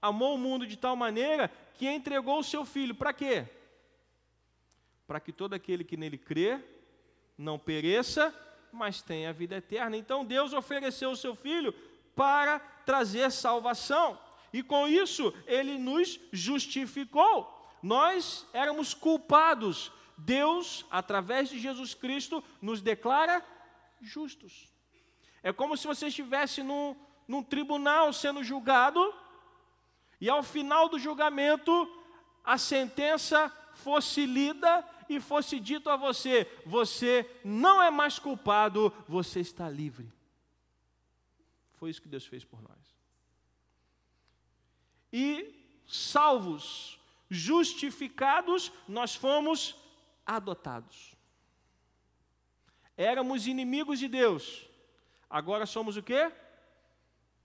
[0.00, 2.94] amou o mundo de tal maneira que entregou o seu filho.
[2.94, 3.46] Para quê?
[5.06, 6.60] Para que todo aquele que nele crê
[7.38, 8.34] não pereça,
[8.72, 9.96] mas tenha a vida eterna.
[9.96, 11.72] Então Deus ofereceu o seu filho
[12.14, 14.18] para trazer salvação
[14.52, 17.52] e com isso ele nos justificou.
[17.82, 23.44] Nós éramos culpados, Deus, através de Jesus Cristo, nos declara
[24.00, 24.72] justos.
[25.42, 26.96] É como se você estivesse num,
[27.28, 29.14] num tribunal sendo julgado,
[30.18, 31.86] e ao final do julgamento,
[32.42, 39.40] a sentença fosse lida e fosse dito a você: você não é mais culpado, você
[39.40, 40.12] está livre.
[41.74, 42.96] Foi isso que Deus fez por nós
[45.12, 45.54] e
[45.86, 47.00] salvos,
[47.30, 49.74] justificados, nós fomos
[50.26, 51.16] adotados.
[52.98, 54.68] Éramos inimigos de Deus,
[55.30, 56.30] agora somos o quê?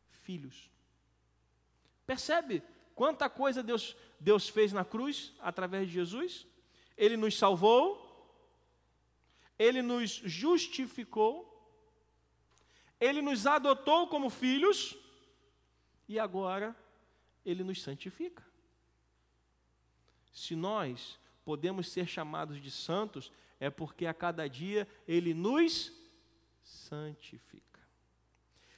[0.10, 0.70] Filhos.
[2.06, 2.62] Percebe
[2.94, 6.46] quanta coisa Deus, Deus fez na cruz através de Jesus?
[6.98, 8.00] Ele nos salvou,
[9.58, 11.48] ele nos justificou,
[13.00, 14.96] ele nos adotou como filhos,
[16.08, 16.76] e agora
[17.46, 18.44] ele nos santifica.
[20.34, 25.92] Se nós podemos ser chamados de santos, é porque a cada dia ele nos
[26.64, 27.80] santifica.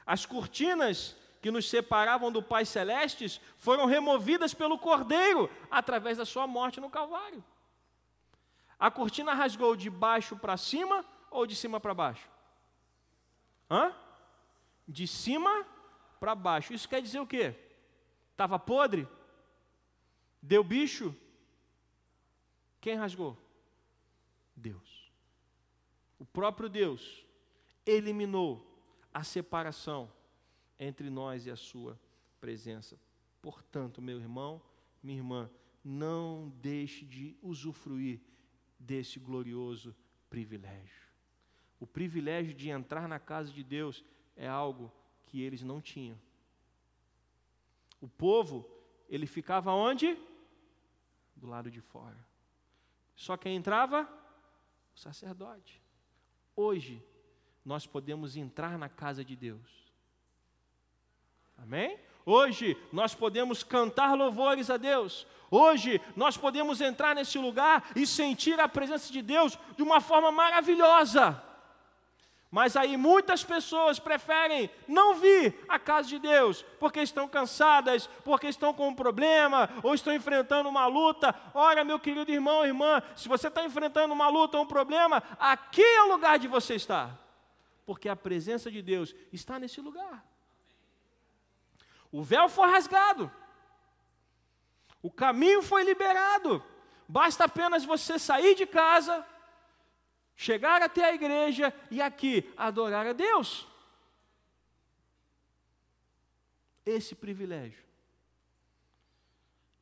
[0.05, 6.47] As cortinas que nos separavam do Pai Celestes foram removidas pelo Cordeiro através da sua
[6.47, 7.43] morte no Calvário.
[8.83, 12.29] A cortina rasgou de baixo para cima ou de cima para baixo?
[13.71, 13.95] Hã?
[14.85, 15.65] De cima
[16.19, 16.73] para baixo.
[16.73, 17.55] Isso quer dizer o quê?
[18.31, 19.07] Estava podre?
[20.41, 21.15] Deu bicho?
[22.81, 23.37] Quem rasgou?
[24.53, 25.09] Deus.
[26.19, 27.25] O próprio Deus
[27.85, 28.69] eliminou
[29.13, 30.11] a separação
[30.77, 31.97] entre nós e a sua
[32.41, 32.99] presença.
[33.41, 34.61] Portanto, meu irmão,
[35.01, 35.49] minha irmã,
[35.81, 38.19] não deixe de usufruir
[38.85, 39.95] desse glorioso
[40.29, 41.03] privilégio.
[41.79, 44.03] O privilégio de entrar na casa de Deus
[44.35, 44.91] é algo
[45.25, 46.17] que eles não tinham.
[47.99, 48.69] O povo,
[49.09, 50.17] ele ficava onde?
[51.35, 52.17] Do lado de fora.
[53.15, 54.03] Só quem entrava?
[54.95, 55.81] O sacerdote.
[56.55, 57.03] Hoje,
[57.65, 59.91] nós podemos entrar na casa de Deus.
[61.57, 61.99] Amém?
[62.25, 65.27] Hoje nós podemos cantar louvores a Deus.
[65.55, 70.31] Hoje nós podemos entrar nesse lugar e sentir a presença de Deus de uma forma
[70.31, 71.39] maravilhosa.
[72.49, 78.47] Mas aí muitas pessoas preferem não vir à casa de Deus, porque estão cansadas, porque
[78.47, 81.35] estão com um problema, ou estão enfrentando uma luta.
[81.53, 85.83] Ora, meu querido irmão, irmã, se você está enfrentando uma luta ou um problema, aqui
[85.83, 87.15] é o lugar de você estar.
[87.85, 90.25] Porque a presença de Deus está nesse lugar.
[92.11, 93.31] O véu foi rasgado.
[95.03, 96.63] O caminho foi liberado.
[97.07, 99.23] Basta apenas você sair de casa,
[100.35, 103.67] chegar até a igreja e aqui adorar a Deus.
[106.83, 107.83] Esse privilégio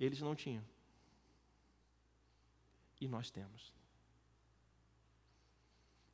[0.05, 0.63] eles não tinham.
[2.99, 3.73] E nós temos.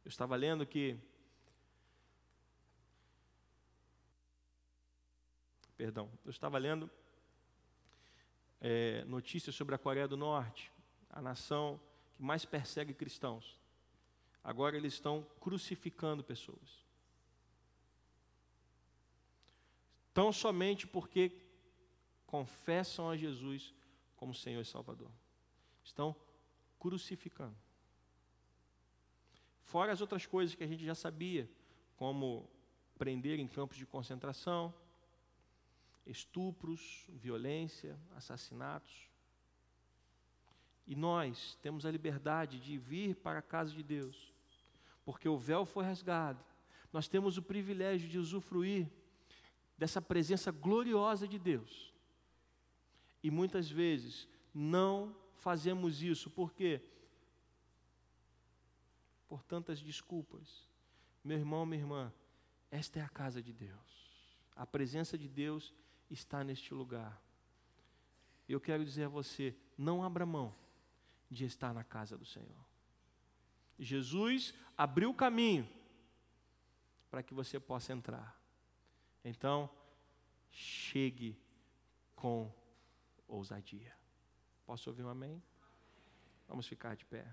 [0.03, 0.97] Eu estava lendo que.
[5.76, 6.89] Perdão, eu estava lendo
[8.60, 10.72] é, notícias sobre a Coreia do Norte,
[11.10, 11.80] a nação
[12.16, 13.60] que mais persegue cristãos.
[14.43, 16.86] Agora eles estão crucificando pessoas.
[20.14, 21.32] Tão somente porque
[22.26, 23.74] confessam a Jesus
[24.16, 25.12] como Senhor e Salvador.
[25.84, 26.16] Estão
[26.80, 27.55] crucificando.
[29.62, 31.49] Fora as outras coisas que a gente já sabia,
[31.97, 32.49] como
[32.97, 34.74] prender em campos de concentração,
[36.08, 39.10] estupros, violência, assassinatos.
[40.86, 44.34] E nós temos a liberdade de vir para a casa de Deus,
[45.03, 46.43] porque o véu foi rasgado.
[46.93, 48.89] Nós temos o privilégio de usufruir
[49.78, 51.93] dessa presença gloriosa de Deus.
[53.22, 56.82] E muitas vezes não fazemos isso, por quê?
[59.28, 60.68] Por tantas desculpas.
[61.24, 62.14] Meu irmão, minha irmã,
[62.72, 64.08] esta é a casa de Deus.
[64.55, 65.74] A presença de Deus
[66.10, 67.22] está neste lugar.
[68.47, 70.55] Eu quero dizer a você: não abra mão
[71.30, 72.66] de estar na casa do Senhor.
[73.78, 75.68] Jesus abriu o caminho
[77.10, 78.39] para que você possa entrar.
[79.24, 79.70] Então,
[80.49, 81.38] chegue
[82.16, 82.51] com
[83.28, 83.95] ousadia.
[84.66, 85.41] Posso ouvir um amém?
[86.47, 87.28] Vamos ficar de pé.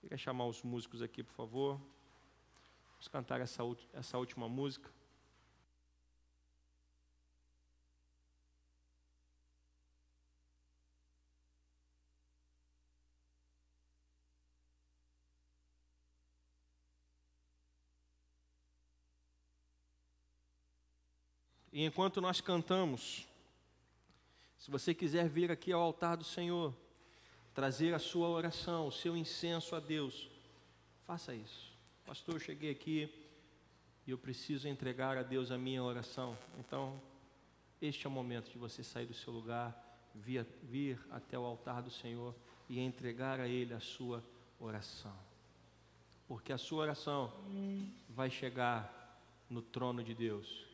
[0.00, 1.80] Queria chamar os músicos aqui, por favor.
[2.92, 4.90] Vamos cantar essa, essa última música.
[21.80, 23.26] E enquanto nós cantamos,
[24.58, 26.76] se você quiser vir aqui ao altar do Senhor,
[27.54, 30.28] trazer a sua oração, o seu incenso a Deus,
[31.06, 31.72] faça isso.
[32.04, 33.08] Pastor, eu cheguei aqui
[34.06, 36.36] e eu preciso entregar a Deus a minha oração.
[36.58, 37.00] Então,
[37.80, 39.74] este é o momento de você sair do seu lugar,
[40.14, 42.34] vir, vir até o altar do Senhor
[42.68, 44.22] e entregar a Ele a sua
[44.58, 45.16] oração.
[46.28, 47.32] Porque a sua oração
[48.06, 49.18] vai chegar
[49.48, 50.68] no trono de Deus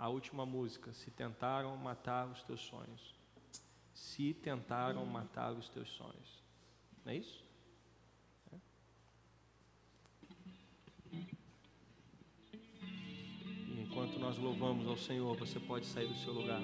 [0.00, 3.14] a última música, se tentaram matar os teus sonhos.
[3.92, 6.42] Se tentaram matar os teus sonhos.
[7.04, 7.44] Não é isso?
[8.50, 8.56] É.
[13.68, 16.62] E enquanto nós louvamos ao Senhor, você pode sair do seu lugar.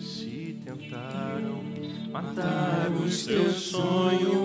[0.00, 1.62] Se tentaram
[2.10, 4.41] matar os teus sonhos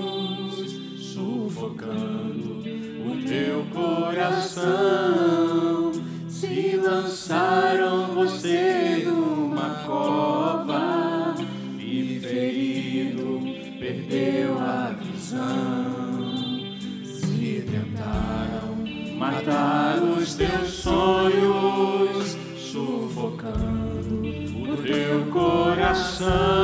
[26.18, 26.57] coração.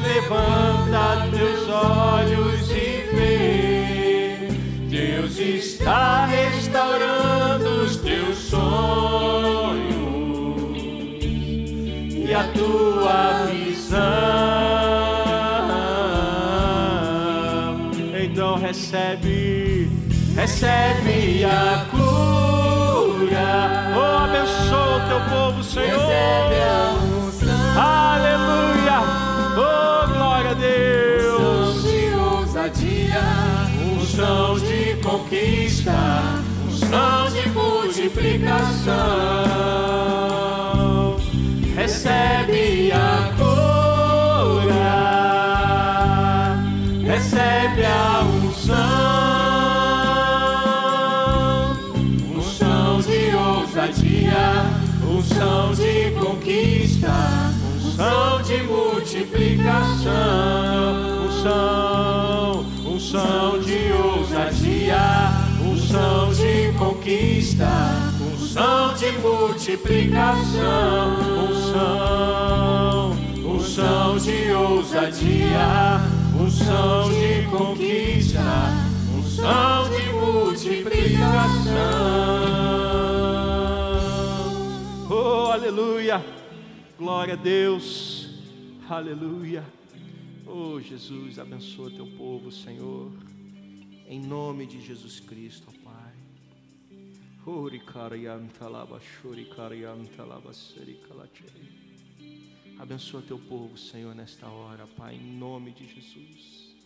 [0.03, 4.49] Levanta teus olhos e vê.
[4.89, 9.13] Deus está restaurando os teus sonhos
[12.35, 14.01] a tua visão.
[18.23, 19.89] Então recebe,
[20.35, 22.42] recebe a cura.
[23.95, 25.89] Oh, abençoa o teu povo, Senhor.
[25.89, 27.81] Recebe a unção.
[27.81, 28.99] Aleluia.
[29.57, 31.77] Oh, glória a Deus.
[31.77, 33.25] Unção de ousadia,
[34.01, 35.93] unção de conquista,
[36.67, 39.63] unção de multiplicação
[41.75, 44.73] recebe a cura,
[47.05, 49.42] recebe a unção
[55.43, 57.11] unção de conquista,
[57.77, 68.13] unção de multiplicação, unção, unção de ousadia, unção de conquista
[68.53, 71.17] unção de multiplicação,
[71.49, 76.03] unção, unção de ousadia,
[76.39, 78.45] unção de conquista,
[79.17, 82.72] unção de multiplicação.
[85.35, 86.23] Oh, aleluia!
[86.99, 88.29] Glória a Deus!
[88.87, 89.65] Aleluia!
[90.47, 93.11] Oh, Jesus, abençoa teu povo, Senhor.
[94.07, 96.13] Em nome de Jesus Cristo, ó Pai.
[102.79, 106.77] Abençoa teu povo, Senhor, nesta hora, Pai, em nome de Jesus.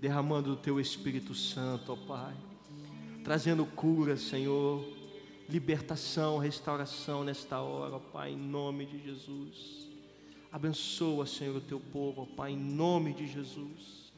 [0.00, 2.36] Derramando o teu Espírito Santo, ó Pai.
[3.24, 5.01] Trazendo cura, Senhor.
[5.52, 9.86] Libertação, restauração nesta hora, ó Pai, em nome de Jesus.
[10.50, 14.10] Abençoa, Senhor, o teu povo, ó Pai, em nome de Jesus.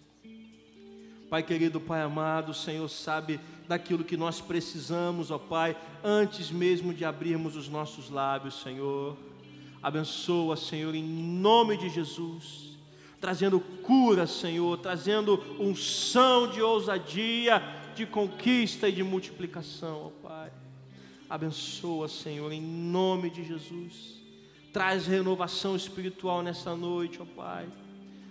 [1.29, 6.95] Pai querido, Pai amado, o Senhor sabe daquilo que nós precisamos, ó Pai, antes mesmo
[6.95, 9.17] de abrirmos os nossos lábios, Senhor.
[9.83, 12.79] Abençoa, Senhor, em nome de Jesus,
[13.21, 17.61] trazendo cura, Senhor, trazendo unção de ousadia,
[17.97, 20.64] de conquista e de multiplicação, ó Pai.
[21.35, 24.23] Abençoa, Senhor, em nome de Jesus.
[24.73, 27.67] Traz renovação espiritual nessa noite, ó Pai.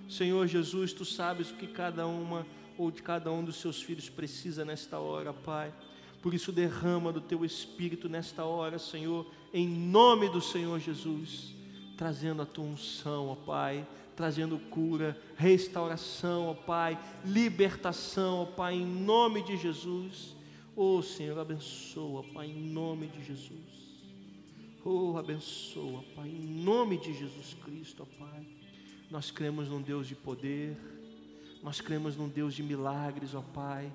[0.07, 2.47] Senhor Jesus, tu sabes o que cada uma
[2.77, 5.73] ou de cada um dos seus filhos precisa nesta hora, Pai.
[6.21, 11.53] Por isso, derrama do teu espírito nesta hora, Senhor, em nome do Senhor Jesus,
[11.97, 13.85] trazendo a tua unção, ó Pai,
[14.15, 20.32] trazendo cura, restauração, ó Pai, libertação, ó Pai, em nome de Jesus.
[20.75, 23.83] Oh Senhor, abençoa, Pai, em nome de Jesus.
[24.83, 28.47] Oh, abençoa, Pai, em nome de Jesus Cristo, ó Pai.
[29.09, 30.75] Nós cremos num Deus de poder,
[31.61, 33.93] nós cremos num Deus de milagres, ó Pai.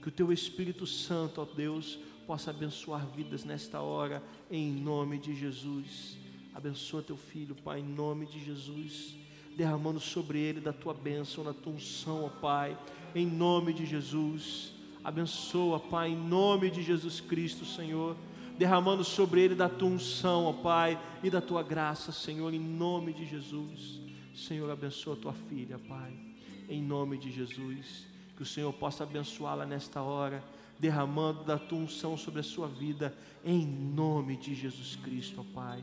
[0.00, 5.34] Que o Teu Espírito Santo, ó Deus, possa abençoar vidas nesta hora, em nome de
[5.34, 6.16] Jesus.
[6.54, 9.16] Abençoa Teu Filho, Pai, em nome de Jesus.
[9.56, 12.78] Derramando sobre ele da Tua bênção, da Tua unção, ó Pai,
[13.16, 14.79] em nome de Jesus.
[15.02, 18.16] Abençoa, Pai, em nome de Jesus Cristo, Senhor.
[18.58, 23.12] Derramando sobre ele da Tua unção, ó Pai, e da Tua graça, Senhor, em nome
[23.12, 24.00] de Jesus.
[24.34, 26.30] Senhor, abençoa Tua filha, Pai
[26.70, 28.06] em nome de Jesus.
[28.36, 30.42] Que o Senhor possa abençoá-la nesta hora,
[30.78, 35.82] derramando da tua unção sobre a sua vida, em nome de Jesus Cristo, ó Pai.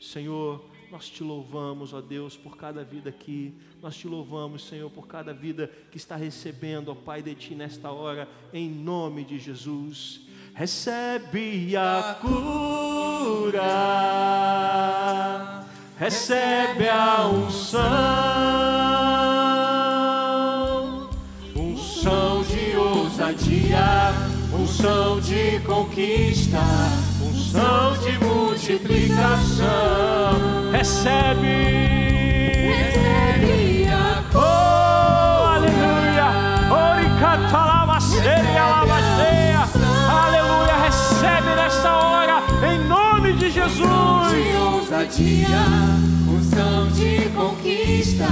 [0.00, 0.62] Senhor,
[0.94, 3.52] nós te louvamos, ó Deus, por cada vida aqui.
[3.82, 7.90] Nós te louvamos, Senhor, por cada vida que está recebendo, ó Pai, de Ti nesta
[7.90, 10.20] hora, em nome de Jesus.
[10.54, 13.60] Recebe a cura,
[15.98, 18.54] recebe a unção.
[22.76, 24.12] ousadia,
[24.52, 26.60] unção de conquista,
[27.20, 28.16] unção de
[28.64, 29.66] multiplicação.
[30.72, 31.46] Recebe,
[32.72, 34.38] recebe a oh,
[35.50, 36.24] aleluia,
[40.08, 42.42] aleluia, recebe nesta hora,
[42.72, 43.84] em nome de Jesus.
[43.84, 45.64] De ousadia,
[46.26, 48.28] unção de conquista,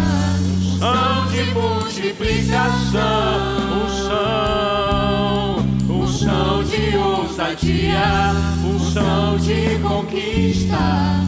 [0.80, 3.03] unção de multiplicação,
[3.85, 4.72] unção
[7.43, 8.30] ousadia,
[8.64, 10.78] unção de conquista,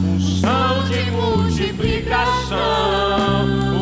[0.07, 2.61] unção de multiplicação,